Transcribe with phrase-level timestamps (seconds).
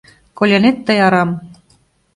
[0.37, 1.29] Колянет тый арам.